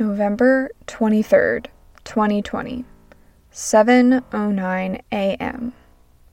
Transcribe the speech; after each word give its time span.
November 0.00 0.70
23rd, 0.86 1.66
2020, 2.04 2.86
7:09 3.52 5.00
a.m. 5.12 5.72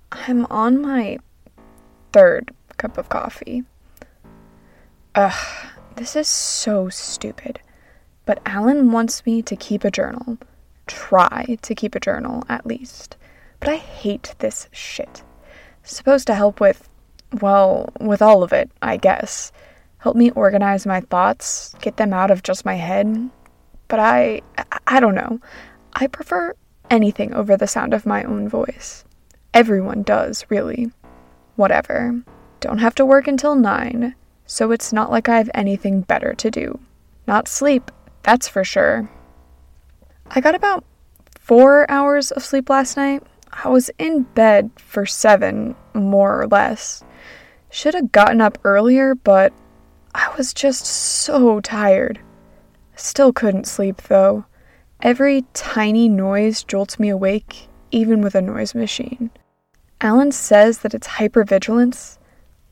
I'm 0.09 0.46
on 0.46 0.82
my 0.82 1.20
third 2.14 2.53
cup 2.77 2.98
of 2.98 3.09
coffee. 3.09 3.66
Ugh, 5.16 5.67
this 5.98 6.16
is 6.16 6.30
so 6.30 6.88
stupid. 6.88 7.59
But 8.25 8.41
Alan 8.45 8.93
wants 8.93 9.25
me 9.25 9.41
to 9.41 9.58
keep 9.58 9.84
a 9.84 9.92
journal. 9.92 10.38
Try 10.86 11.58
to 11.62 11.76
keep 11.76 11.94
a 11.94 12.00
journal, 12.00 12.44
at 12.48 12.66
least. 12.66 13.18
But 13.60 13.68
I 13.68 13.76
hate 13.76 14.34
this 14.40 14.70
shit. 14.72 15.24
supposed 15.84 16.28
to 16.28 16.36
help 16.36 16.62
with, 16.62 16.88
well, 17.42 17.90
with 18.00 18.22
all 18.22 18.44
of 18.44 18.54
it, 18.54 18.72
I 18.82 18.96
guess. 18.96 19.52
Help 19.98 20.16
me 20.16 20.32
organize 20.32 20.86
my 20.86 21.02
thoughts, 21.02 21.76
get 21.82 21.98
them 21.98 22.14
out 22.14 22.32
of 22.32 22.44
just 22.44 22.64
my 22.64 22.76
head, 22.76 23.30
but 23.88 24.00
I, 24.00 24.42
I 24.86 25.00
don't 25.00 25.16
know. 25.16 25.40
I 25.93 26.07
prefer 26.07 26.54
anything 26.89 27.34
over 27.34 27.57
the 27.57 27.68
sound 27.68 27.94
of 27.94 28.06
my 28.06 28.24
own 28.24 28.48
voice. 28.48 29.04
Everyone 29.54 30.04
does, 30.04 30.46
really. 30.50 30.92
Whatever. 31.56 32.21
Don't 32.59 32.80
have 32.80 32.95
to 32.95 33.05
work 33.05 33.27
until 33.27 33.55
9, 33.55 34.16
so 34.45 34.71
it's 34.71 34.94
not 34.94 35.11
like 35.11 35.30
I 35.30 35.38
have 35.38 35.49
anything 35.53 36.02
better 36.02 36.34
to 36.35 36.52
do. 36.52 36.80
Not 37.27 37.47
sleep, 37.47 37.91
that's 38.23 38.47
for 38.47 38.63
sure. 38.63 39.09
I 40.30 40.41
got 40.41 40.55
about 40.55 40.83
four 41.39 41.89
hours 41.89 42.31
of 42.31 42.44
sleep 42.44 42.69
last 42.69 42.97
night. 42.97 43.23
I 43.52 43.69
was 43.69 43.89
in 43.97 44.23
bed 44.23 44.72
for 44.77 45.05
seven, 45.05 45.75
more 45.94 46.41
or 46.41 46.47
less. 46.47 47.03
Should 47.69 47.94
have 47.94 48.11
gotten 48.11 48.41
up 48.41 48.58
earlier, 48.63 49.16
but 49.16 49.53
I 50.13 50.33
was 50.38 50.53
just 50.53 50.85
so 50.85 51.59
tired. 51.61 52.19
Still 52.97 53.31
couldn't 53.31 53.67
sleep, 53.67 54.01
though. 54.03 54.45
Every 55.01 55.45
tiny 55.53 56.09
noise 56.09 56.63
jolts 56.63 56.99
me 56.99 57.09
awake, 57.09 57.69
even 57.91 58.22
with 58.22 58.33
a 58.33 58.41
noise 58.41 58.73
machine. 58.73 59.30
Alan 60.02 60.31
says 60.31 60.80
that 60.80 60.94
it's 60.94 61.07
hypervigilance. 61.07 62.17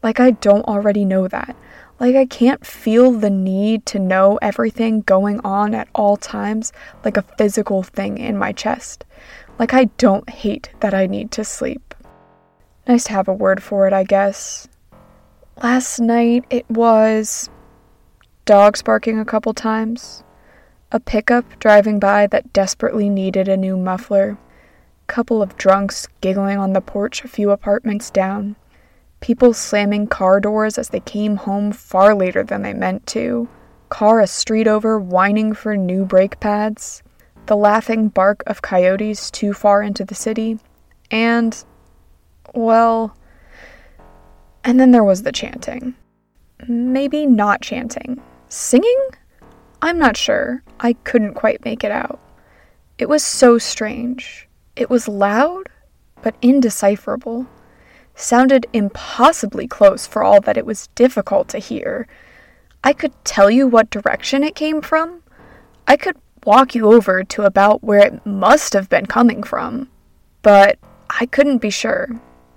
Like 0.01 0.19
I 0.19 0.31
don't 0.31 0.65
already 0.65 1.05
know 1.05 1.27
that. 1.27 1.55
Like 1.99 2.15
I 2.15 2.25
can't 2.25 2.65
feel 2.65 3.11
the 3.11 3.29
need 3.29 3.85
to 3.87 3.99
know 3.99 4.37
everything 4.41 5.01
going 5.01 5.39
on 5.41 5.73
at 5.73 5.87
all 5.95 6.17
times 6.17 6.73
like 7.03 7.17
a 7.17 7.25
physical 7.37 7.83
thing 7.83 8.17
in 8.17 8.37
my 8.37 8.51
chest. 8.51 9.05
Like 9.57 9.73
I 9.73 9.85
don't 9.97 10.29
hate 10.29 10.71
that 10.81 10.93
I 10.93 11.07
need 11.07 11.31
to 11.31 11.43
sleep. 11.43 11.95
Nice 12.87 13.05
to 13.05 13.13
have 13.13 13.27
a 13.27 13.33
word 13.33 13.63
for 13.63 13.87
it, 13.87 13.93
I 13.93 14.03
guess. 14.03 14.67
Last 15.61 15.99
night 15.99 16.45
it 16.49 16.69
was 16.69 17.49
dogs 18.45 18.83
barking 18.83 19.19
a 19.19 19.25
couple 19.25 19.53
times, 19.53 20.23
a 20.91 20.99
pickup 20.99 21.57
driving 21.59 21.99
by 21.99 22.27
that 22.27 22.53
desperately 22.53 23.09
needed 23.09 23.47
a 23.47 23.57
new 23.57 23.75
muffler, 23.75 24.37
couple 25.07 25.41
of 25.41 25.57
drunks 25.57 26.07
giggling 26.21 26.57
on 26.57 26.73
the 26.73 26.81
porch 26.81 27.23
a 27.23 27.27
few 27.27 27.49
apartments 27.49 28.11
down, 28.11 28.55
people 29.19 29.51
slamming 29.51 30.05
car 30.05 30.39
doors 30.39 30.77
as 30.77 30.89
they 30.89 30.99
came 30.99 31.37
home 31.37 31.71
far 31.71 32.13
later 32.13 32.43
than 32.43 32.61
they 32.61 32.73
meant 32.73 33.05
to, 33.07 33.49
car 33.89 34.19
a 34.19 34.27
street 34.27 34.67
over 34.67 34.99
whining 34.99 35.53
for 35.53 35.75
new 35.75 36.05
brake 36.05 36.39
pads, 36.39 37.01
the 37.47 37.57
laughing 37.57 38.09
bark 38.09 38.43
of 38.45 38.61
coyotes 38.61 39.31
too 39.31 39.53
far 39.53 39.81
into 39.81 40.05
the 40.05 40.15
city, 40.15 40.59
and, 41.09 41.65
well, 42.53 43.17
and 44.63 44.79
then 44.79 44.91
there 44.91 45.03
was 45.03 45.23
the 45.23 45.31
chanting. 45.31 45.95
Maybe 46.67 47.25
not 47.25 47.61
chanting, 47.61 48.21
Singing? 48.47 49.07
I'm 49.81 49.97
not 49.97 50.17
sure. 50.17 50.63
I 50.79 50.93
couldn't 50.93 51.33
quite 51.33 51.65
make 51.65 51.83
it 51.83 51.91
out. 51.91 52.19
It 52.97 53.09
was 53.09 53.25
so 53.25 53.57
strange. 53.57 54.47
It 54.75 54.89
was 54.89 55.07
loud, 55.07 55.69
but 56.21 56.35
indecipherable. 56.41 57.47
Sounded 58.15 58.67
impossibly 58.71 59.67
close 59.67 60.07
for 60.07 60.23
all 60.23 60.39
that 60.41 60.57
it 60.57 60.65
was 60.65 60.87
difficult 60.95 61.49
to 61.49 61.59
hear. 61.59 62.07
I 62.83 62.93
could 62.93 63.13
tell 63.25 63.49
you 63.49 63.67
what 63.67 63.89
direction 63.89 64.43
it 64.43 64.55
came 64.55 64.81
from. 64.81 65.21
I 65.87 65.97
could 65.97 66.17
walk 66.45 66.75
you 66.75 66.91
over 66.91 67.23
to 67.23 67.43
about 67.43 67.83
where 67.83 67.99
it 67.99 68.25
must 68.25 68.73
have 68.73 68.89
been 68.89 69.07
coming 69.07 69.43
from. 69.43 69.89
But 70.41 70.77
I 71.09 71.25
couldn't 71.25 71.57
be 71.57 71.69
sure. 71.69 72.09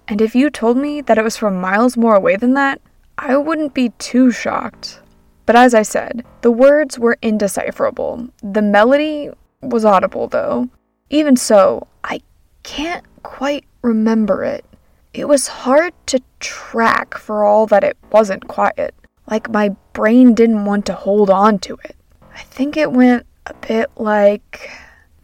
And 0.06 0.20
if 0.20 0.34
you 0.34 0.50
told 0.50 0.76
me 0.76 1.00
that 1.00 1.18
it 1.18 1.24
was 1.24 1.36
from 1.36 1.60
miles 1.60 1.96
more 1.96 2.14
away 2.14 2.36
than 2.36 2.54
that, 2.54 2.80
I 3.16 3.36
wouldn't 3.36 3.74
be 3.74 3.90
too 3.98 4.30
shocked. 4.30 5.00
But 5.48 5.56
as 5.56 5.72
I 5.72 5.80
said, 5.80 6.26
the 6.42 6.50
words 6.50 6.98
were 6.98 7.16
indecipherable. 7.22 8.28
The 8.42 8.60
melody 8.60 9.30
was 9.62 9.82
audible, 9.82 10.28
though. 10.28 10.68
Even 11.08 11.36
so, 11.36 11.86
I 12.04 12.20
can't 12.64 13.06
quite 13.22 13.64
remember 13.80 14.44
it. 14.44 14.66
It 15.14 15.26
was 15.26 15.48
hard 15.48 15.94
to 16.08 16.20
track 16.38 17.16
for 17.16 17.44
all 17.44 17.66
that 17.68 17.82
it 17.82 17.96
wasn't 18.12 18.46
quiet. 18.46 18.94
Like 19.30 19.50
my 19.50 19.70
brain 19.94 20.34
didn't 20.34 20.66
want 20.66 20.84
to 20.84 20.92
hold 20.92 21.30
on 21.30 21.60
to 21.60 21.78
it. 21.82 21.96
I 22.34 22.42
think 22.42 22.76
it 22.76 22.92
went 22.92 23.24
a 23.46 23.54
bit 23.54 23.90
like. 23.96 24.70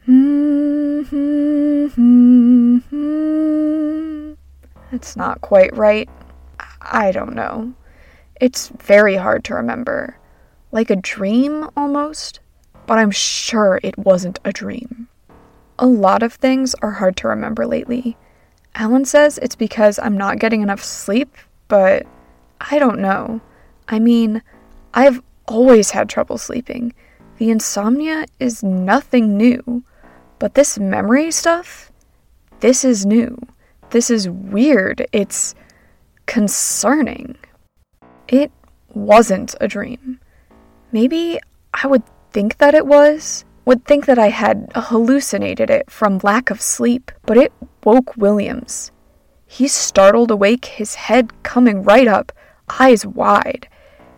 Mm-hmm, 0.09 1.03
hmm, 1.03 2.79
hmm, 2.79 2.79
hmm. 2.79 4.33
It's 4.91 5.17
not 5.17 5.43
quite 5.43 5.77
right. 5.77 6.09
I 6.81 7.13
don't 7.13 7.35
know. 7.35 7.75
It's 8.45 8.69
very 8.69 9.17
hard 9.17 9.43
to 9.45 9.55
remember. 9.55 10.19
Like 10.71 10.91
a 10.91 10.97
dream, 10.97 11.67
almost. 11.75 12.41
But 12.87 12.99
I'm 12.99 13.11
sure 13.11 13.81
it 13.83 13.97
wasn't 13.97 14.39
a 14.45 14.53
dream. 14.53 15.09
A 15.79 15.87
lot 15.87 16.23
of 16.23 16.35
things 16.35 16.75
are 16.83 16.91
hard 16.91 17.17
to 17.17 17.29
remember 17.29 17.67
lately. 17.67 18.19
Alan 18.75 19.07
says 19.07 19.39
it's 19.39 19.57
because 19.57 19.99
I'm 19.99 20.19
not 20.19 20.41
getting 20.41 20.61
enough 20.61 20.85
sleep, 20.85 21.35
but 21.69 22.07
I 22.61 22.79
don't 22.79 22.99
know. 22.99 23.41
I 23.89 23.99
mean, 23.99 24.43
I've 24.93 25.23
always 25.49 25.93
had 25.93 26.11
trouble 26.11 26.37
sleeping. 26.37 26.93
The 27.39 27.49
insomnia 27.49 28.27
is 28.39 28.63
nothing 28.63 29.39
new. 29.39 29.85
But 30.39 30.53
this 30.53 30.79
memory 30.79 31.31
stuff, 31.31 31.91
this 32.61 32.85
is 32.85 33.07
new. 33.07 33.39
This 33.89 34.11
is 34.11 34.29
weird. 34.29 35.07
It's 35.13 35.55
concerning. 36.27 37.39
It 38.29 38.51
wasn't 38.95 39.55
a 39.61 39.69
dream. 39.69 40.21
Maybe 40.93 41.39
I 41.73 41.87
would 41.87 42.03
think 42.33 42.59
that 42.59 42.75
it 42.75 42.87
was, 42.87 43.45
would 43.65 43.85
think 43.85 44.07
that 44.07 44.19
I 44.19 44.29
had 44.29 44.71
hallucinated 44.75 45.71
it 45.71 45.91
from 45.91 46.21
lack 46.23 46.51
of 46.51 46.61
sleep, 46.61 47.11
but 47.27 47.37
it 47.37 47.53
woke 47.85 48.17
Williams. 48.17 48.93
He 49.47 49.69
startled 49.69 50.31
awake, 50.31 50.65
his 50.65 50.95
head 50.95 51.43
coming 51.43 51.83
right 51.83 52.09
up, 52.09 52.33
eyes 52.81 53.07
wide. 53.07 53.69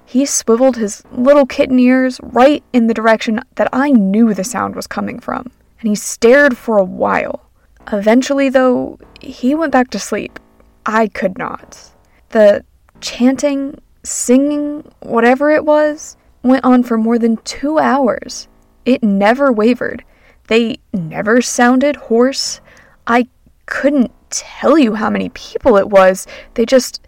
He 0.04 0.24
swiveled 0.24 0.76
his 0.76 1.02
little 1.10 1.46
kitten 1.46 1.78
ears 1.78 2.20
right 2.22 2.62
in 2.72 2.86
the 2.86 2.94
direction 2.94 3.40
that 3.56 3.68
I 3.72 3.90
knew 3.90 4.34
the 4.34 4.44
sound 4.44 4.76
was 4.76 4.86
coming 4.86 5.18
from, 5.18 5.50
and 5.80 5.88
he 5.88 5.94
stared 5.94 6.56
for 6.56 6.78
a 6.78 6.84
while. 6.84 7.50
Eventually, 7.92 8.48
though, 8.48 8.98
he 9.20 9.54
went 9.54 9.72
back 9.72 9.90
to 9.90 9.98
sleep. 9.98 10.38
I 10.84 11.08
could 11.08 11.38
not. 11.38 11.92
The 12.30 12.64
chanting 13.00 13.80
singing, 14.06 14.90
whatever 15.00 15.50
it 15.50 15.64
was, 15.64 16.16
went 16.42 16.64
on 16.64 16.82
for 16.82 16.96
more 16.96 17.18
than 17.18 17.36
two 17.38 17.78
hours. 17.78 18.48
It 18.84 19.02
never 19.02 19.52
wavered. 19.52 20.04
They 20.48 20.78
never 20.92 21.42
sounded 21.42 21.96
hoarse. 21.96 22.60
I 23.06 23.28
couldn't 23.66 24.12
tell 24.30 24.78
you 24.78 24.94
how 24.94 25.10
many 25.10 25.28
people 25.30 25.76
it 25.76 25.88
was. 25.88 26.26
They 26.54 26.64
just 26.64 27.04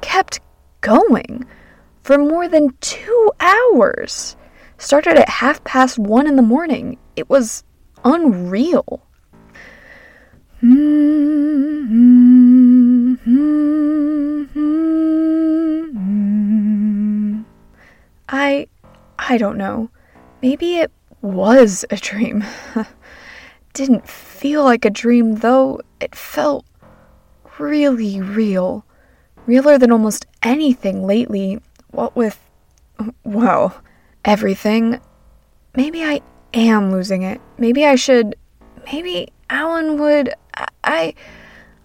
kept 0.00 0.40
going 0.80 1.44
for 2.02 2.18
more 2.18 2.48
than 2.48 2.74
two 2.80 3.30
hours. 3.40 4.36
Started 4.78 5.18
at 5.18 5.28
half 5.28 5.62
past 5.64 5.98
one 5.98 6.26
in 6.26 6.36
the 6.36 6.42
morning. 6.42 6.98
It 7.16 7.28
was 7.28 7.64
unreal. 8.04 9.02
Hmm, 10.60 11.84
hmm, 11.86 13.14
hmm, 13.14 14.17
I 18.28 18.68
I 19.18 19.38
don't 19.38 19.58
know. 19.58 19.90
Maybe 20.42 20.76
it 20.76 20.92
was 21.22 21.84
a 21.90 21.96
dream. 21.96 22.44
Didn't 23.72 24.08
feel 24.08 24.64
like 24.64 24.84
a 24.84 24.90
dream 24.90 25.36
though. 25.36 25.80
It 26.00 26.14
felt 26.14 26.64
really 27.58 28.20
real. 28.20 28.84
Realer 29.46 29.78
than 29.78 29.92
almost 29.92 30.26
anything 30.42 31.06
lately. 31.06 31.60
What 31.90 32.14
with 32.14 32.38
well, 33.24 33.80
everything. 34.24 35.00
Maybe 35.74 36.04
I 36.04 36.20
am 36.54 36.90
losing 36.92 37.22
it. 37.22 37.40
Maybe 37.56 37.86
I 37.86 37.94
should 37.94 38.36
maybe 38.92 39.28
Alan 39.50 39.98
would 39.98 40.34
I 40.84 41.14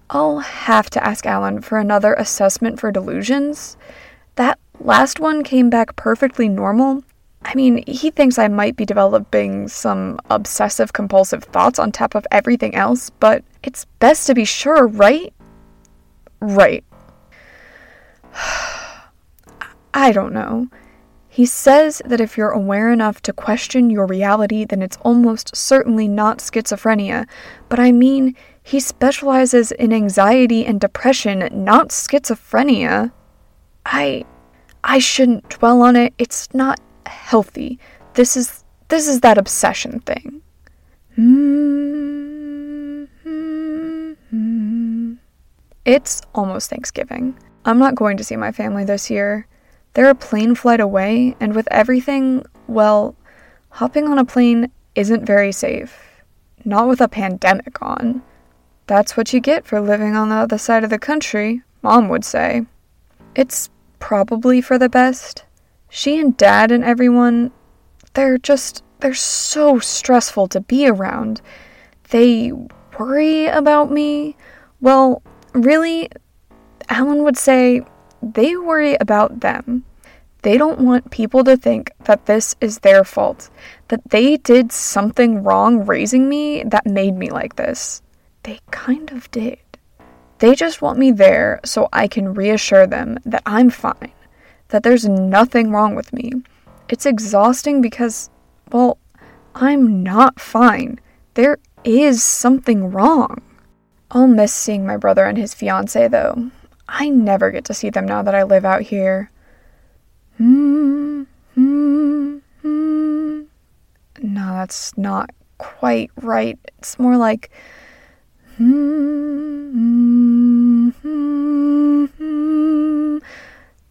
I'll 0.10 0.40
have 0.40 0.90
to 0.92 1.04
ask 1.06 1.26
Alan 1.26 1.62
for 1.62 1.78
another 1.78 2.14
assessment 2.14 2.80
for 2.80 2.92
delusions. 2.92 3.78
That 4.36 4.60
last 4.84 5.20
one 5.20 5.44
came 5.44 5.70
back 5.70 5.96
perfectly 5.96 6.50
normal, 6.50 7.04
I 7.46 7.56
mean, 7.56 7.84
he 7.88 8.10
thinks 8.10 8.38
I 8.38 8.48
might 8.48 8.76
be 8.76 8.86
developing 8.86 9.68
some 9.68 10.20
obsessive 10.30 10.94
compulsive 10.94 11.44
thoughts 11.44 11.80
on 11.80 11.92
top 11.92 12.16
of 12.16 12.26
everything 12.32 12.76
else, 12.76 13.10
but 13.10 13.44
it's 13.64 13.86
best 14.00 14.28
to 14.28 14.34
be 14.34 14.46
sure, 14.46 14.88
right? 14.88 15.34
Right. 16.40 16.84
I 19.94 20.12
don't 20.12 20.34
know. 20.34 20.68
He 21.28 21.46
says 21.46 22.02
that 22.06 22.22
if 22.22 22.38
you're 22.38 22.52
aware 22.52 22.92
enough 22.92 23.22
to 23.24 23.34
question 23.34 23.90
your 23.90 24.06
reality, 24.06 24.66
then 24.66 24.82
it's 24.84 24.98
almost 24.98 25.56
certainly 25.56 26.08
not 26.08 26.38
schizophrenia. 26.38 27.28
But 27.70 27.80
I 27.80 27.92
mean, 27.92 28.36
he 28.62 28.80
specializes 28.80 29.72
in 29.72 29.92
anxiety 29.92 30.64
and 30.66 30.80
depression, 30.80 31.50
not 31.52 31.90
schizophrenia. 31.90 33.12
I. 33.86 34.26
I 34.84 35.00
shouldn't 35.00 35.50
dwell 35.50 35.82
on 35.82 35.96
it. 35.96 36.14
It's 36.18 36.54
not 36.54 36.80
healthy. 37.06 37.80
This 38.14 38.36
is. 38.38 38.64
This 38.90 39.08
is 39.08 39.22
that 39.22 39.38
obsession 39.40 40.02
thing. 40.02 40.42
Mm-hmm. 41.18 41.94
It's 45.86 46.22
almost 46.36 46.70
Thanksgiving. 46.70 47.36
I'm 47.66 47.80
not 47.80 47.96
going 47.96 48.18
to 48.18 48.24
see 48.24 48.36
my 48.36 48.52
family 48.52 48.84
this 48.84 49.10
year. 49.10 49.48
They're 49.94 50.10
a 50.10 50.16
plane 50.16 50.54
flight 50.54 50.80
away, 50.80 51.36
and 51.40 51.56
with 51.56 51.68
everything, 51.72 52.46
well, 52.68 53.16
hopping 53.70 54.08
on 54.08 54.20
a 54.20 54.26
plane 54.26 54.70
isn't 54.94 55.26
very 55.26 55.52
safe. 55.52 56.22
Not 56.66 56.88
with 56.88 57.02
a 57.02 57.08
pandemic 57.08 57.82
on. 57.82 58.22
That's 58.86 59.18
what 59.18 59.34
you 59.34 59.40
get 59.40 59.66
for 59.66 59.82
living 59.82 60.16
on 60.16 60.30
the 60.30 60.36
other 60.36 60.60
side 60.60 60.84
of 60.84 60.92
the 60.92 61.00
country, 61.00 61.64
Mom 61.82 62.10
would 62.10 62.26
say. 62.26 62.66
It's 63.34 63.70
probably 64.04 64.60
for 64.60 64.78
the 64.78 64.90
best. 64.90 65.46
She 65.88 66.20
and 66.20 66.36
Dad 66.36 66.74
and 66.74 66.84
everyone, 66.84 67.54
they're 68.16 68.38
just, 68.38 68.84
they're 69.00 69.14
so 69.14 69.80
stressful 69.80 70.50
to 70.50 70.60
be 70.60 70.86
around. 70.90 71.40
They 72.10 72.52
worry 73.00 73.46
about 73.46 73.94
me. 73.94 74.36
Well, 74.82 75.24
really, 75.54 76.10
Alan 76.90 77.24
would 77.24 77.38
say 77.38 77.86
they 78.22 78.58
worry 78.58 78.98
about 79.00 79.40
them. 79.40 79.86
They 80.42 80.58
don't 80.58 80.82
want 80.82 81.10
people 81.10 81.46
to 81.46 81.56
think 81.56 81.90
that 82.04 82.26
this 82.26 82.58
is 82.60 82.80
their 82.80 83.06
fault, 83.06 83.50
that 83.88 84.02
they 84.10 84.36
did 84.36 84.74
something 84.74 85.44
wrong 85.44 85.86
raising 85.86 86.28
me 86.28 86.64
that 86.66 86.86
made 86.86 87.16
me 87.16 87.30
like 87.30 87.56
this. 87.56 88.02
They 88.44 88.60
kind 88.70 89.14
of 89.14 89.32
did. 89.32 89.60
They 90.44 90.56
just 90.56 90.82
want 90.82 91.00
me 91.00 91.12
there 91.12 91.62
so 91.64 91.88
I 91.94 92.10
can 92.10 92.34
reassure 92.34 92.86
them 92.86 93.18
that 93.24 93.44
I'm 93.46 93.70
fine, 93.70 94.12
that 94.68 94.84
there's 94.84 95.08
nothing 95.08 95.72
wrong 95.72 95.96
with 95.96 96.12
me. 96.12 96.34
It's 96.90 97.06
exhausting 97.06 97.82
because, 97.82 98.30
well, 98.70 98.98
I'm 99.56 100.04
not 100.04 100.42
fine. 100.42 101.00
There 101.36 101.60
is 101.86 102.26
something 102.26 102.92
wrong. 102.92 103.42
I'll 104.12 104.28
miss 104.28 104.54
seeing 104.54 104.86
my 104.86 104.98
brother 104.98 105.24
and 105.24 105.38
his 105.38 105.54
fiance, 105.54 106.10
though. 106.10 106.52
I 106.90 107.08
never 107.08 107.50
get 107.50 107.64
to 107.64 107.74
see 107.74 107.90
them 107.90 108.06
now 108.06 108.22
that 108.22 108.36
I 108.36 108.44
live 108.44 108.66
out 108.66 108.82
here. 108.82 109.32
Hmm, 110.36 111.24
hmm, 111.54 112.40
hmm. 112.62 113.44
No, 114.22 114.48
that's 114.56 114.98
not 114.98 115.30
quite 115.58 116.12
right. 116.18 116.60
It's 116.80 117.00
more 117.00 117.16
like. 117.16 117.50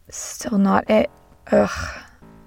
Still 0.09 0.57
not 0.57 0.89
it. 0.89 1.09
Ugh. 1.51 2.03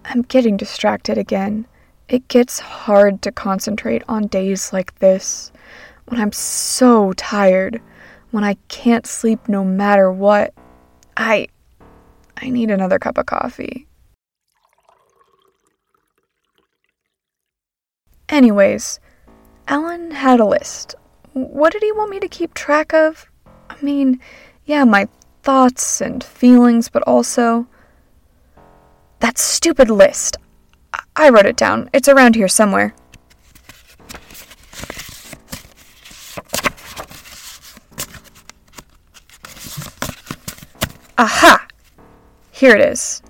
I'm 0.07 0.23
getting 0.23 0.57
distracted 0.57 1.19
again. 1.19 1.67
It 2.09 2.29
gets 2.29 2.59
hard 2.61 3.21
to 3.23 3.33
concentrate 3.33 4.03
on 4.09 4.29
days 4.29 4.73
like 4.73 4.99
this 4.99 5.53
when 6.07 6.21
I'm 6.21 6.33
so 6.33 7.13
tired 7.15 7.83
when 8.31 8.45
I 8.45 8.55
can't 8.69 9.07
sleep 9.07 9.49
no 9.49 9.65
matter 9.65 10.11
what. 10.11 10.55
I 11.17 11.49
I 12.37 12.51
need 12.51 12.71
another 12.71 12.99
cup 12.99 13.19
of 13.19 13.27
coffee. 13.27 13.87
Anyways, 18.29 19.01
Alan 19.69 20.11
had 20.11 20.41
a 20.41 20.45
list. 20.45 20.95
What 21.37 21.75
did 21.75 21.83
he 21.83 21.93
want 21.93 22.09
me 22.09 22.19
to 22.21 22.29
keep 22.29 22.55
track 22.55 22.95
of? 22.95 23.27
I 23.69 23.77
mean, 23.83 24.21
yeah, 24.65 24.85
my 24.85 25.07
thoughts 25.43 26.01
and 26.01 26.25
feelings, 26.25 26.89
but 26.89 27.03
also 27.03 27.67
that 29.21 29.37
stupid 29.37 29.91
list. 29.91 30.39
I 31.15 31.29
wrote 31.29 31.45
it 31.45 31.59
down. 31.59 31.91
It's 31.93 32.09
around 32.09 32.37
here 32.37 32.49
somewhere. 32.49 32.95
Aha! 41.19 41.67
Here 42.51 42.75
it 42.75 42.81
is. 42.81 43.21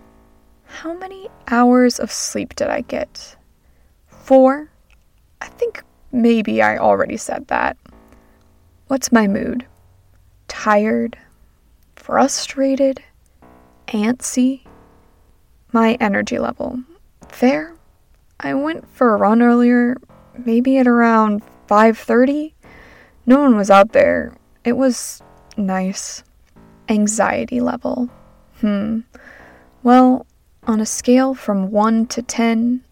How 0.67 0.95
many 0.95 1.29
hours 1.49 1.99
of 1.99 2.13
sleep 2.13 2.55
did 2.55 2.69
I 2.69 2.83
get? 2.83 3.35
Four? 4.07 4.71
I 5.41 5.49
think 5.49 5.83
maybe 6.13 6.63
I 6.63 6.79
already 6.79 7.17
said 7.17 7.49
that. 7.49 7.77
What's 8.89 9.11
my 9.11 9.27
mood? 9.27 9.67
Tired? 10.47 11.19
Frustrated? 11.97 13.03
Antsy? 13.89 14.65
My 15.73 15.97
energy 15.99 16.39
level. 16.39 16.85
Fair? 17.29 17.75
I 18.39 18.55
went 18.55 18.89
for 18.89 19.13
a 19.13 19.17
run 19.17 19.43
earlier, 19.43 19.97
maybe 20.45 20.79
at 20.79 20.87
around 20.87 21.43
5:30. 21.67 22.55
No 23.27 23.41
one 23.41 23.57
was 23.57 23.73
out 23.73 23.91
there. 23.91 24.37
It 24.63 24.77
was 24.77 25.21
nice 25.57 26.23
anxiety 26.89 27.61
level. 27.61 28.09
Hmm. 28.61 29.01
Well, 29.83 30.27
on 30.65 30.81
a 30.81 30.87
scale 30.87 31.35
from 31.35 31.73
1 31.73 32.07
to 32.07 32.23
10, 32.23 32.83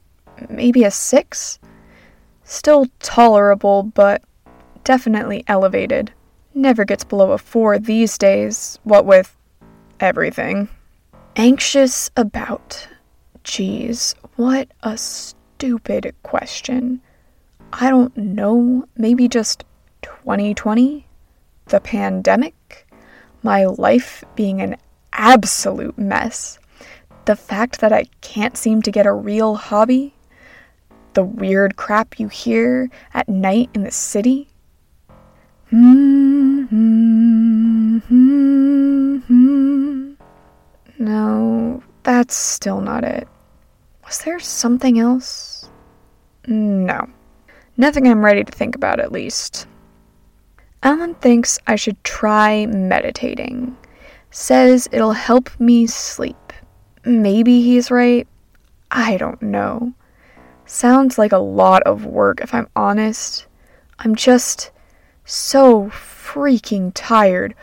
maybe 0.49 0.83
a 0.83 0.91
6? 0.91 1.61
Still 2.43 2.87
tolerable, 2.99 3.85
but 3.85 4.23
definitely 4.85 5.45
elevated. 5.49 6.13
Never 6.55 6.85
gets 6.85 7.05
below 7.05 7.33
a 7.33 7.39
4 7.39 7.79
these 7.79 8.17
days, 8.17 8.79
what 8.85 9.05
with 9.07 9.37
everything. 10.01 10.69
Anxious 11.37 12.11
about. 12.17 12.87
Geez, 13.43 14.15
what 14.37 14.69
a 14.83 14.97
stupid 14.97 16.15
question. 16.23 17.01
I 17.73 17.91
don't 17.91 18.17
know, 18.17 18.85
maybe 18.97 19.27
just 19.27 19.65
2020? 20.03 21.07
The 21.67 21.81
pandemic? 21.81 22.87
my 23.45 23.67
life 23.67 24.25
being 24.35 24.63
an 24.63 24.77
absolute 25.13 25.97
mess, 25.99 26.59
the 27.27 27.37
fact 27.37 27.81
that 27.81 27.93
I 27.93 28.07
can't 28.23 28.57
seem 28.57 28.83
to 28.83 28.91
get 28.91 29.07
a 29.07 29.13
real 29.13 29.55
hobby, 29.55 30.15
the 31.13 31.23
weird 31.23 31.77
crap 31.77 32.19
you 32.19 32.29
hear 32.29 32.91
at 33.13 33.29
night 33.29 33.71
in 33.75 33.85
the 33.85 33.91
city. 33.91 34.49
Mm-hmm. 35.75 36.95
No, 41.01 41.83
that's 42.05 42.37
still 42.37 42.81
not 42.81 43.03
it. 43.03 43.27
Was 44.05 44.21
there 44.21 44.39
something 44.39 45.01
else? 45.01 45.69
No. 46.47 47.09
Nothing 47.77 48.07
I'm 48.07 48.25
ready 48.25 48.45
to 48.45 48.53
think 48.53 48.77
about, 48.77 49.01
at 49.01 49.11
least. 49.11 49.67
Alan 50.85 51.15
thinks 51.17 51.59
I 51.67 51.75
should 51.75 52.05
try 52.05 52.67
meditating. 52.67 53.77
Says 54.31 54.89
it'll 54.93 55.13
help 55.13 55.59
me 55.59 55.89
sleep. 55.89 56.53
Maybe 57.05 57.63
he's 57.63 57.91
right. 57.91 58.29
I 58.93 59.17
don't 59.17 59.43
know. 59.43 59.93
Sounds 60.67 61.19
like 61.19 61.33
a 61.33 61.39
lot 61.39 61.83
of 61.83 62.07
work 62.07 62.41
if 62.41 62.55
I'm 62.55 62.69
honest. 62.77 63.47
I'm 63.99 64.15
just 64.15 64.71
so 65.25 65.87
freaking 65.87 66.93
tired 66.95 67.55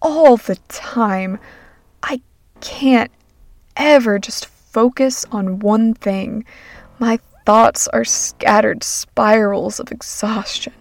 all 0.00 0.36
the 0.36 0.56
time. 0.68 1.38
I 2.02 2.20
can't 2.60 3.10
ever 3.76 4.18
just 4.18 4.46
focus 4.46 5.24
on 5.32 5.58
one 5.60 5.94
thing. 5.94 6.44
My 6.98 7.18
thoughts 7.44 7.88
are 7.88 8.04
scattered 8.04 8.82
spirals 8.82 9.80
of 9.80 9.92
exhaustion. 9.92 10.72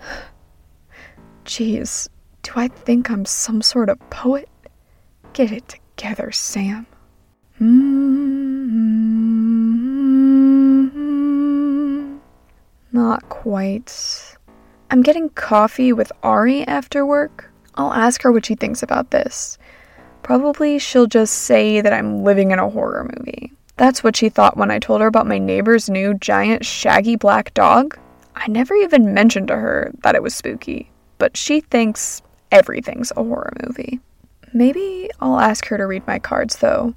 Jeez, 1.44 2.08
do 2.42 2.52
I 2.56 2.68
think 2.68 3.10
I'm 3.10 3.24
some 3.24 3.62
sort 3.62 3.88
of 3.88 3.98
poet? 4.10 4.48
Get 5.32 5.50
it 5.52 5.68
together, 5.68 6.30
Sam. 6.32 6.86
Mm-hmm. 7.60 8.12
Not 12.92 13.28
quite. 13.28 14.31
I'm 14.92 15.00
getting 15.00 15.30
coffee 15.30 15.94
with 15.94 16.12
Ari 16.22 16.66
after 16.66 17.06
work. 17.06 17.50
I'll 17.76 17.94
ask 17.94 18.20
her 18.20 18.30
what 18.30 18.44
she 18.44 18.54
thinks 18.54 18.82
about 18.82 19.10
this. 19.10 19.56
Probably 20.22 20.78
she'll 20.78 21.06
just 21.06 21.32
say 21.32 21.80
that 21.80 21.94
I'm 21.94 22.24
living 22.24 22.50
in 22.50 22.58
a 22.58 22.68
horror 22.68 23.10
movie. 23.16 23.54
That's 23.78 24.04
what 24.04 24.16
she 24.16 24.28
thought 24.28 24.58
when 24.58 24.70
I 24.70 24.78
told 24.78 25.00
her 25.00 25.06
about 25.06 25.26
my 25.26 25.38
neighbor's 25.38 25.88
new 25.88 26.12
giant 26.12 26.66
shaggy 26.66 27.16
black 27.16 27.54
dog. 27.54 27.98
I 28.36 28.48
never 28.48 28.74
even 28.74 29.14
mentioned 29.14 29.48
to 29.48 29.56
her 29.56 29.92
that 30.02 30.14
it 30.14 30.22
was 30.22 30.34
spooky, 30.34 30.90
but 31.16 31.38
she 31.38 31.62
thinks 31.62 32.20
everything's 32.50 33.12
a 33.12 33.24
horror 33.24 33.54
movie. 33.66 33.98
Maybe 34.52 35.08
I'll 35.20 35.40
ask 35.40 35.64
her 35.68 35.78
to 35.78 35.86
read 35.86 36.06
my 36.06 36.18
cards, 36.18 36.56
though. 36.56 36.94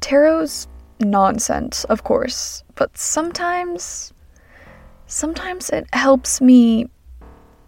Tarot's 0.00 0.66
nonsense, 0.98 1.84
of 1.84 2.04
course, 2.04 2.64
but 2.74 2.96
sometimes. 2.96 4.14
Sometimes 5.08 5.70
it 5.70 5.86
helps 5.92 6.40
me 6.40 6.88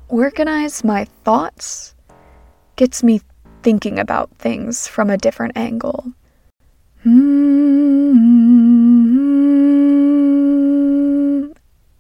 organize 0.08 0.82
my 0.82 1.04
thoughts, 1.24 1.94
gets 2.74 3.04
me 3.04 3.20
thinking 3.62 3.98
about 3.98 4.30
things 4.38 4.88
from 4.88 5.08
a 5.08 5.16
different 5.16 5.56
angle. 5.56 6.12
Hmm. 7.04 7.98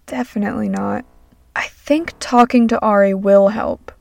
Definitely 0.06 0.68
not. 0.68 1.04
I 1.54 1.68
think 1.68 2.14
talking 2.18 2.66
to 2.68 2.80
Ari 2.80 3.14
will 3.14 3.48
help. 3.48 3.92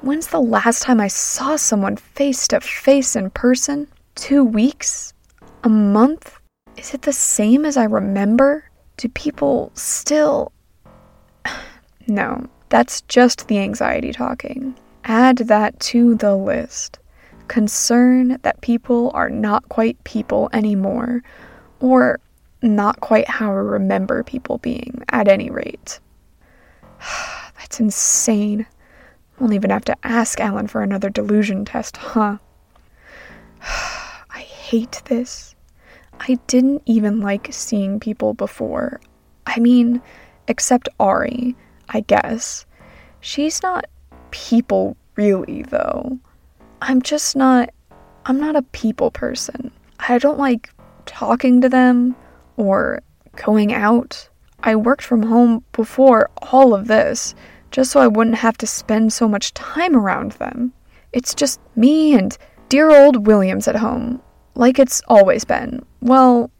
When's 0.00 0.26
the 0.26 0.40
last 0.40 0.82
time 0.82 1.00
I 1.00 1.08
saw 1.08 1.56
someone 1.56 1.96
face 1.96 2.46
to 2.48 2.60
face 2.60 3.16
in 3.16 3.30
person? 3.30 3.88
Two 4.16 4.44
weeks? 4.44 5.14
A 5.62 5.68
month? 5.70 6.38
Is 6.76 6.92
it 6.92 7.02
the 7.02 7.12
same 7.12 7.64
as 7.64 7.78
I 7.78 7.84
remember? 7.84 8.68
Do 8.98 9.08
people 9.08 9.70
still. 9.74 10.52
No, 12.06 12.46
that's 12.68 13.02
just 13.02 13.48
the 13.48 13.58
anxiety 13.58 14.12
talking. 14.12 14.76
Add 15.04 15.38
that 15.38 15.78
to 15.80 16.14
the 16.14 16.36
list. 16.36 16.98
Concern 17.48 18.38
that 18.42 18.60
people 18.62 19.10
are 19.14 19.30
not 19.30 19.68
quite 19.68 20.02
people 20.04 20.48
anymore, 20.52 21.22
or 21.80 22.20
not 22.62 23.00
quite 23.00 23.28
how 23.28 23.50
I 23.50 23.54
remember 23.54 24.22
people 24.22 24.58
being, 24.58 25.02
at 25.10 25.28
any 25.28 25.50
rate. 25.50 26.00
That's 27.58 27.80
insane. 27.80 28.66
Won't 29.38 29.52
even 29.52 29.70
have 29.70 29.84
to 29.86 29.96
ask 30.02 30.40
Alan 30.40 30.66
for 30.66 30.82
another 30.82 31.10
delusion 31.10 31.64
test, 31.64 31.96
huh? 31.96 32.38
I 33.60 34.40
hate 34.40 35.02
this. 35.06 35.54
I 36.20 36.38
didn't 36.46 36.82
even 36.86 37.20
like 37.20 37.48
seeing 37.50 38.00
people 38.00 38.34
before. 38.34 39.00
I 39.46 39.58
mean, 39.58 40.00
except 40.48 40.88
Ari, 41.00 41.56
I 41.88 42.00
guess. 42.00 42.66
She's 43.20 43.62
not 43.62 43.86
people 44.30 44.96
really, 45.16 45.62
though. 45.62 46.18
I'm 46.82 47.02
just 47.02 47.36
not. 47.36 47.70
I'm 48.26 48.40
not 48.40 48.56
a 48.56 48.62
people 48.62 49.10
person. 49.10 49.70
I 49.98 50.18
don't 50.18 50.38
like 50.38 50.70
talking 51.06 51.60
to 51.60 51.68
them 51.68 52.16
or 52.56 53.02
going 53.36 53.72
out. 53.72 54.28
I 54.62 54.76
worked 54.76 55.02
from 55.02 55.22
home 55.22 55.62
before 55.72 56.30
all 56.38 56.74
of 56.74 56.86
this, 56.86 57.34
just 57.70 57.90
so 57.90 58.00
I 58.00 58.06
wouldn't 58.06 58.36
have 58.36 58.56
to 58.58 58.66
spend 58.66 59.12
so 59.12 59.28
much 59.28 59.52
time 59.54 59.94
around 59.94 60.32
them. 60.32 60.72
It's 61.12 61.34
just 61.34 61.60
me 61.76 62.14
and 62.14 62.36
dear 62.68 62.90
old 62.90 63.26
Williams 63.26 63.68
at 63.68 63.76
home, 63.76 64.22
like 64.54 64.78
it's 64.78 65.02
always 65.06 65.44
been. 65.44 65.84
Well, 66.00 66.50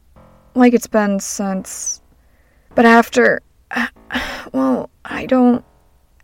like 0.54 0.74
it's 0.74 0.86
been 0.86 1.18
since. 1.20 2.02
But 2.74 2.84
after. 2.84 3.40
Well, 4.52 4.90
I 5.04 5.26
don't. 5.26 5.64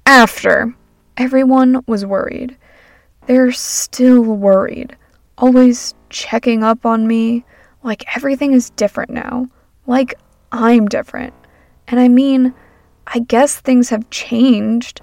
After. 0.06 0.75
Everyone 1.16 1.82
was 1.87 2.06
worried. 2.06 2.56
They're 3.26 3.52
still 3.52 4.23
worried. 4.23 4.97
Always 5.37 5.94
checking 6.11 6.62
up 6.62 6.87
on 6.87 7.06
me. 7.06 7.44
Like 7.82 8.04
everything 8.16 8.52
is 8.52 8.70
different 8.70 9.11
now. 9.11 9.49
Like 9.87 10.14
I'm 10.52 10.87
different. 10.87 11.35
And 11.88 11.99
I 11.99 12.09
mean, 12.09 12.54
I 13.06 13.20
guess 13.20 13.61
things 13.61 13.88
have 13.88 14.09
changed. 14.11 15.00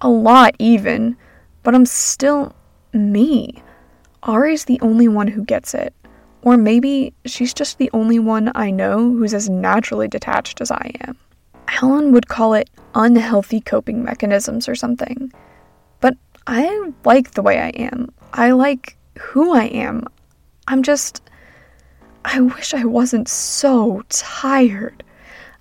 A 0.00 0.08
lot, 0.08 0.54
even. 0.58 1.16
But 1.62 1.74
I'm 1.74 1.86
still 1.86 2.54
me. 2.92 3.62
Ari's 4.22 4.64
the 4.64 4.80
only 4.80 5.08
one 5.08 5.28
who 5.28 5.44
gets 5.44 5.72
it. 5.72 5.94
Or 6.42 6.56
maybe 6.56 7.14
she's 7.24 7.54
just 7.54 7.78
the 7.78 7.90
only 7.92 8.18
one 8.18 8.50
I 8.54 8.70
know 8.70 8.98
who's 9.12 9.34
as 9.34 9.48
naturally 9.48 10.08
detached 10.08 10.60
as 10.60 10.70
I 10.70 10.92
am. 11.02 11.16
Alan 11.68 12.12
would 12.12 12.28
call 12.28 12.54
it 12.54 12.70
unhealthy 12.94 13.60
coping 13.60 14.02
mechanisms 14.02 14.68
or 14.68 14.74
something. 14.74 15.32
But 16.00 16.16
I 16.46 16.92
like 17.04 17.32
the 17.32 17.42
way 17.42 17.58
I 17.58 17.68
am. 17.70 18.12
I 18.32 18.52
like 18.52 18.96
who 19.18 19.54
I 19.54 19.64
am. 19.64 20.06
I'm 20.68 20.82
just. 20.82 21.22
I 22.24 22.40
wish 22.40 22.74
I 22.74 22.84
wasn't 22.84 23.28
so 23.28 24.02
tired. 24.08 25.04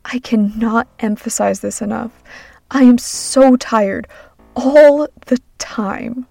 I 0.05 0.19
cannot 0.19 0.87
emphasize 0.99 1.59
this 1.59 1.81
enough. 1.81 2.23
I 2.71 2.83
am 2.83 2.97
so 2.97 3.55
tired 3.55 4.07
all 4.55 5.07
the 5.27 5.39
time. 5.57 6.25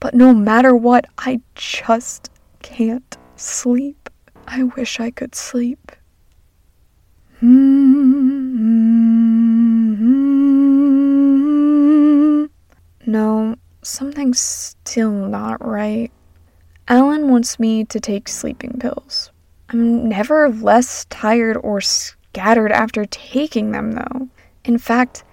But 0.00 0.14
no 0.14 0.32
matter 0.32 0.76
what, 0.76 1.06
I 1.18 1.40
just 1.54 2.30
can't 2.62 3.16
sleep. 3.36 4.08
I 4.46 4.64
wish 4.64 5.00
I 5.00 5.10
could 5.10 5.34
sleep. 5.34 5.92
Hmm. 7.40 7.87
No, 13.08 13.56
something's 13.80 14.38
still 14.38 15.10
not 15.12 15.66
right. 15.66 16.12
Alan 16.88 17.30
wants 17.30 17.58
me 17.58 17.86
to 17.86 17.98
take 17.98 18.28
sleeping 18.28 18.76
pills. 18.78 19.30
I'm 19.70 20.10
never 20.10 20.50
less 20.50 21.06
tired 21.06 21.56
or 21.56 21.80
scattered 21.80 22.70
after 22.70 23.06
taking 23.06 23.70
them, 23.70 23.92
though. 23.92 24.28
In 24.62 24.76
fact, 24.76 25.24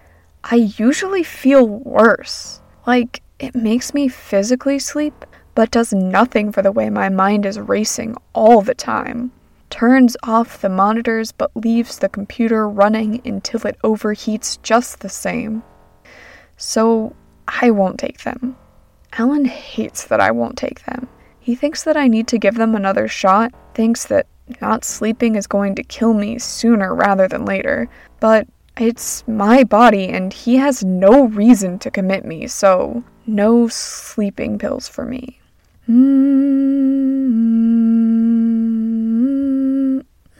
I 0.42 0.72
usually 0.78 1.22
feel 1.22 1.68
worse. 1.68 2.62
Like, 2.88 3.22
it 3.40 3.56
makes 3.56 3.94
me 3.94 4.08
physically 4.08 4.80
sleep, 4.80 5.26
but 5.54 5.70
does 5.70 5.92
nothing 5.92 6.54
for 6.54 6.62
the 6.62 6.72
way 6.72 6.90
my 6.90 7.10
mind 7.10 7.46
is 7.46 7.60
racing 7.60 8.16
all 8.32 8.62
the 8.62 8.74
time. 8.74 9.34
Turns 9.70 10.16
off 10.24 10.62
the 10.62 10.70
monitors, 10.70 11.34
but 11.34 11.52
leaves 11.58 12.00
the 12.00 12.08
computer 12.08 12.70
running 12.70 13.22
until 13.26 13.68
it 13.68 13.78
overheats 13.84 14.62
just 14.62 15.02
the 15.02 15.10
same. 15.10 15.62
So, 16.56 17.14
I 17.62 17.72
won't 17.72 18.00
take 18.00 18.24
them. 18.24 18.56
Alan 19.14 19.46
hates 19.46 20.06
that 20.06 20.20
I 20.20 20.32
won't 20.32 20.58
take 20.58 20.84
them. 20.86 21.08
He 21.40 21.56
thinks 21.56 21.84
that 21.84 21.96
I 21.96 22.08
need 22.08 22.28
to 22.30 22.38
give 22.38 22.56
them 22.56 22.76
another 22.76 23.08
shot, 23.08 23.54
thinks 23.74 24.06
that 24.06 24.28
not 24.62 24.84
sleeping 24.84 25.36
is 25.36 25.48
going 25.48 25.76
to 25.76 25.84
kill 25.84 26.14
me 26.14 26.38
sooner 26.40 26.94
rather 26.94 27.28
than 27.28 27.46
later, 27.46 27.88
but 28.20 28.48
it's 28.78 29.24
my 29.28 29.64
body 29.64 30.10
and 30.10 30.34
he 30.34 30.58
has 30.58 30.84
no 30.84 31.28
reason 31.28 31.80
to 31.80 31.90
commit 31.92 32.26
me, 32.26 32.48
so 32.48 33.04
no 33.26 33.68
sleeping 33.68 34.58
pills 34.60 34.88
for 34.88 35.06
me. 35.06 35.40
Mm-hmm. 35.88 37.16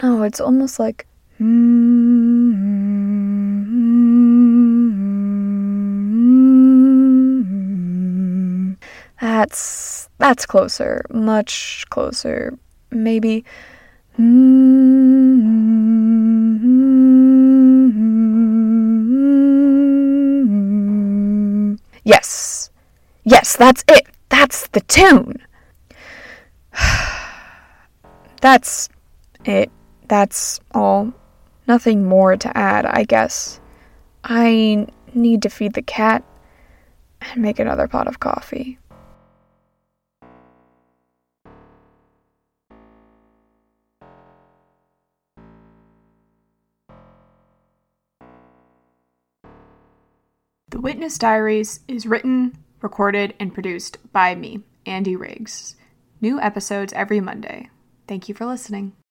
No, 0.02 0.22
it's 0.22 0.40
almost 0.40 0.78
like. 0.78 1.06
Mm-hmm. 1.40 2.85
That's 9.20 10.08
that's 10.18 10.46
closer, 10.46 11.04
much 11.10 11.84
closer. 11.90 12.58
Maybe 12.90 13.44
Yes. 22.04 22.70
Yes, 23.24 23.56
that's 23.56 23.84
it. 23.88 24.06
That's 24.30 24.68
the 24.68 24.80
tune. 24.82 25.36
that's 28.40 28.88
it. 29.44 29.70
That's 30.08 30.60
all. 30.72 31.12
Nothing 31.66 32.04
more 32.04 32.36
to 32.36 32.56
add, 32.56 32.86
I 32.86 33.04
guess. 33.04 33.60
I 34.24 34.86
need 35.14 35.42
to 35.42 35.50
feed 35.50 35.74
the 35.74 35.82
cat 35.82 36.22
and 37.20 37.42
make 37.42 37.58
another 37.58 37.88
pot 37.88 38.06
of 38.08 38.20
coffee. 38.20 38.78
The 50.76 50.82
Witness 50.82 51.16
Diaries 51.16 51.80
is 51.88 52.04
written, 52.04 52.58
recorded, 52.82 53.32
and 53.40 53.54
produced 53.54 53.96
by 54.12 54.34
me, 54.34 54.60
Andy 54.84 55.16
Riggs. 55.16 55.74
New 56.20 56.38
episodes 56.38 56.92
every 56.92 57.18
Monday. 57.18 57.70
Thank 58.06 58.28
you 58.28 58.34
for 58.34 58.44
listening. 58.44 58.92